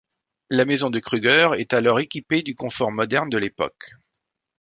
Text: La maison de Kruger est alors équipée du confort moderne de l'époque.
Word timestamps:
La 0.49 0.65
maison 0.65 0.89
de 0.89 0.97
Kruger 0.97 1.49
est 1.59 1.75
alors 1.75 1.99
équipée 1.99 2.41
du 2.41 2.55
confort 2.55 2.91
moderne 2.91 3.29
de 3.29 3.37
l'époque. 3.37 3.91